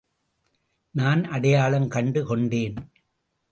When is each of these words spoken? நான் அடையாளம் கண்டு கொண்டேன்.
நான் 0.91 1.23
அடையாளம் 1.23 1.87
கண்டு 1.87 2.25
கொண்டேன். 2.25 2.75